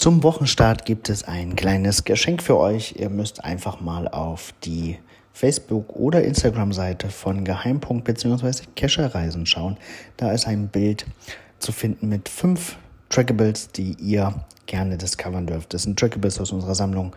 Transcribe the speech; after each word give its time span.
Zum 0.00 0.22
Wochenstart 0.22 0.86
gibt 0.86 1.10
es 1.10 1.24
ein 1.24 1.56
kleines 1.56 2.04
Geschenk 2.04 2.42
für 2.42 2.56
euch. 2.56 2.94
Ihr 2.96 3.10
müsst 3.10 3.44
einfach 3.44 3.82
mal 3.82 4.08
auf 4.08 4.54
die 4.64 4.96
Facebook- 5.34 5.94
oder 5.94 6.24
Instagram-Seite 6.24 7.10
von 7.10 7.44
Geheimpunkt 7.44 8.04
bzw. 8.04 8.62
Kescherreisen 8.76 9.44
schauen. 9.44 9.76
Da 10.16 10.32
ist 10.32 10.46
ein 10.46 10.68
Bild 10.68 11.04
zu 11.58 11.72
finden 11.72 12.08
mit 12.08 12.30
fünf 12.30 12.78
Trackables, 13.10 13.72
die 13.72 13.94
ihr 14.00 14.42
gerne 14.64 14.96
discovern 14.96 15.46
dürft. 15.46 15.74
Das 15.74 15.82
sind 15.82 15.98
Trackables 15.98 16.40
aus 16.40 16.50
unserer 16.50 16.74
Sammlung, 16.74 17.14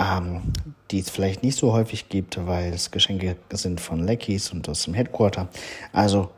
ähm, 0.00 0.44
die 0.90 1.00
es 1.00 1.10
vielleicht 1.10 1.42
nicht 1.42 1.58
so 1.58 1.74
häufig 1.74 2.08
gibt, 2.08 2.46
weil 2.46 2.72
es 2.72 2.90
Geschenke 2.90 3.36
sind 3.52 3.82
von 3.82 4.02
Leckies 4.02 4.50
und 4.50 4.66
aus 4.70 4.84
dem 4.84 4.94
Headquarter. 4.94 5.48
Also 5.92 6.30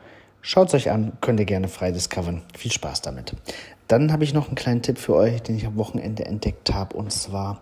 schaut 0.47 0.69
es 0.69 0.75
euch 0.75 0.91
an, 0.91 1.13
könnt 1.21 1.41
ihr 1.41 1.47
gerne 1.47 1.69
frei 1.69 1.91
discovern. 1.91 2.43
Viel 2.57 2.71
Spaß 2.73 3.03
damit. 3.03 3.35
Dann 3.89 4.13
habe 4.13 4.25
ich 4.25 4.33
noch 4.33 4.47
einen 4.47 4.55
kleinen 4.55 4.83
Tipp 4.83 4.99
für 4.99 5.15
euch, 5.15 5.43
den 5.43 5.57
ich 5.57 5.67
am 5.67 5.77
Wochenende 5.77 6.25
entdeckt 6.25 6.73
habe, 6.73 6.97
und 6.97 7.13
zwar 7.13 7.61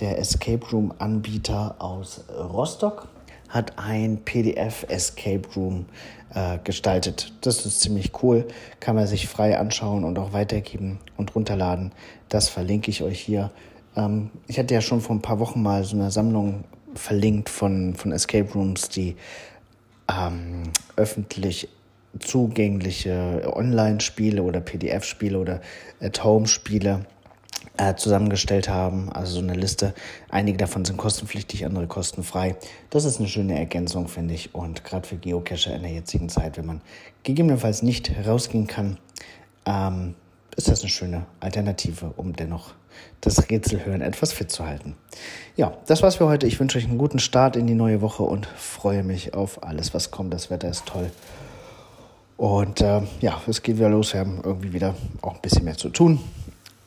der 0.00 0.18
Escape 0.18 0.66
Room 0.72 0.92
Anbieter 0.98 1.76
aus 1.78 2.24
Rostock 2.28 3.08
hat 3.48 3.78
ein 3.78 4.18
PDF 4.24 4.84
Escape 4.88 5.42
Room 5.54 5.86
äh, 6.34 6.58
gestaltet. 6.64 7.32
Das 7.42 7.64
ist 7.64 7.80
ziemlich 7.80 8.10
cool, 8.22 8.48
kann 8.80 8.96
man 8.96 9.06
sich 9.06 9.28
frei 9.28 9.56
anschauen 9.56 10.02
und 10.02 10.18
auch 10.18 10.32
weitergeben 10.32 10.98
und 11.16 11.36
runterladen. 11.36 11.92
Das 12.28 12.48
verlinke 12.48 12.90
ich 12.90 13.04
euch 13.04 13.20
hier. 13.20 13.52
Ähm, 13.94 14.30
ich 14.48 14.58
hatte 14.58 14.74
ja 14.74 14.80
schon 14.80 15.00
vor 15.00 15.14
ein 15.14 15.22
paar 15.22 15.38
Wochen 15.38 15.62
mal 15.62 15.84
so 15.84 15.94
eine 15.94 16.10
Sammlung 16.10 16.64
verlinkt 16.96 17.48
von, 17.48 17.94
von 17.94 18.10
Escape 18.10 18.52
Rooms, 18.52 18.88
die 18.88 19.14
ähm, 20.10 20.64
öffentlich 20.96 21.68
zugängliche 22.18 23.52
Online-Spiele 23.54 24.42
oder 24.42 24.60
PDF-Spiele 24.60 25.38
oder 25.38 25.60
At-Home-Spiele 26.00 27.06
äh, 27.76 27.94
zusammengestellt 27.94 28.68
haben. 28.68 29.10
Also 29.12 29.34
so 29.34 29.40
eine 29.40 29.54
Liste. 29.54 29.94
Einige 30.28 30.58
davon 30.58 30.84
sind 30.84 30.96
kostenpflichtig, 30.96 31.66
andere 31.66 31.86
kostenfrei. 31.86 32.56
Das 32.90 33.04
ist 33.04 33.18
eine 33.18 33.28
schöne 33.28 33.58
Ergänzung, 33.58 34.08
finde 34.08 34.34
ich. 34.34 34.54
Und 34.54 34.84
gerade 34.84 35.08
für 35.08 35.16
Geocacher 35.16 35.74
in 35.74 35.82
der 35.82 35.92
jetzigen 35.92 36.28
Zeit, 36.28 36.56
wenn 36.56 36.66
man 36.66 36.80
gegebenenfalls 37.22 37.82
nicht 37.82 38.12
rausgehen 38.26 38.66
kann, 38.66 38.98
ähm, 39.66 40.14
ist 40.56 40.68
das 40.68 40.82
eine 40.82 40.90
schöne 40.90 41.26
Alternative, 41.40 42.12
um 42.16 42.34
dennoch 42.34 42.74
das 43.20 43.50
Rätselhören 43.50 44.02
etwas 44.02 44.32
fit 44.32 44.52
zu 44.52 44.66
halten. 44.66 44.94
Ja, 45.56 45.76
das 45.86 46.02
war's 46.02 46.16
für 46.16 46.26
heute. 46.26 46.46
Ich 46.46 46.60
wünsche 46.60 46.78
euch 46.78 46.86
einen 46.86 46.98
guten 46.98 47.18
Start 47.18 47.56
in 47.56 47.66
die 47.66 47.74
neue 47.74 48.00
Woche 48.00 48.22
und 48.22 48.46
freue 48.46 49.02
mich 49.02 49.34
auf 49.34 49.64
alles, 49.64 49.94
was 49.94 50.12
kommt. 50.12 50.32
Das 50.32 50.50
Wetter 50.50 50.68
ist 50.68 50.86
toll. 50.86 51.10
Und 52.36 52.80
äh, 52.80 53.02
ja, 53.20 53.40
es 53.46 53.62
geht 53.62 53.76
wieder 53.76 53.88
los. 53.88 54.12
Wir 54.12 54.20
haben 54.20 54.40
irgendwie 54.42 54.72
wieder 54.72 54.94
auch 55.22 55.34
ein 55.34 55.40
bisschen 55.40 55.64
mehr 55.64 55.76
zu 55.76 55.88
tun. 55.88 56.20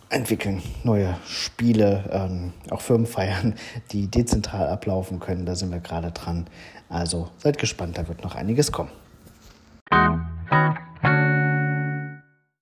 Entwickeln 0.09 0.61
neue 0.83 1.17
Spiele, 1.25 2.09
ähm, 2.11 2.53
auch 2.69 2.81
Firmenfeiern, 2.81 3.55
die 3.91 4.07
dezentral 4.07 4.69
ablaufen 4.69 5.19
können. 5.19 5.45
Da 5.45 5.55
sind 5.55 5.71
wir 5.71 5.79
gerade 5.79 6.11
dran. 6.11 6.47
Also 6.89 7.29
seid 7.37 7.57
gespannt, 7.57 7.97
da 7.97 8.07
wird 8.07 8.23
noch 8.23 8.35
einiges 8.35 8.71
kommen. 8.71 8.91